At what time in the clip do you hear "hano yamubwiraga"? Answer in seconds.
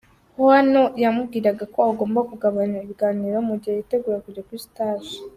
0.53-1.63